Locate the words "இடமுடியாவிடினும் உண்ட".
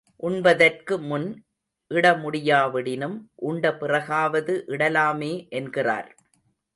1.91-3.73